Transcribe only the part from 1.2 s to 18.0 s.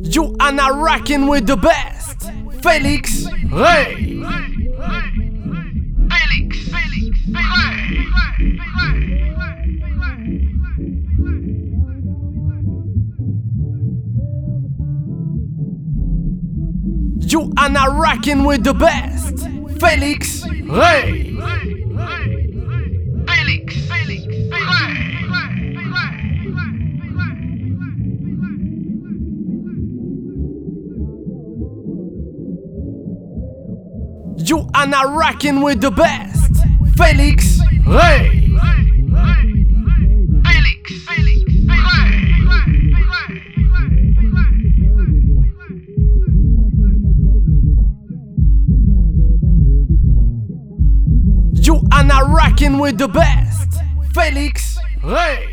with the best. Félix Rey. Félix, You are not